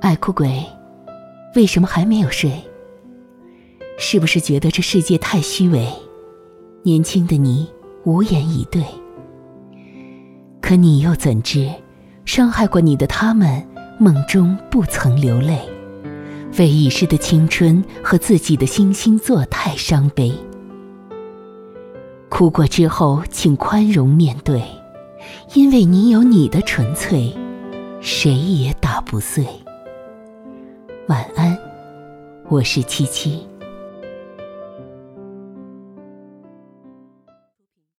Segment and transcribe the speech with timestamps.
[0.00, 0.64] 爱哭鬼，
[1.54, 2.52] 为什么还没有睡？
[3.98, 5.86] 是不是觉得这世界太虚伪？
[6.82, 7.68] 年轻的你
[8.04, 8.82] 无言以对。
[10.60, 11.70] 可你又怎知，
[12.24, 13.66] 伤害过你的他们，
[13.98, 15.58] 梦中不曾流泪，
[16.58, 20.32] 为已逝的青春和自己的星星作态伤悲。
[22.28, 24.62] 哭过之后，请宽容面对，
[25.54, 27.32] 因为你有你的纯粹，
[28.08, 29.44] 谁也打不碎。
[31.08, 31.58] 晚安，
[32.48, 33.44] 我是七七。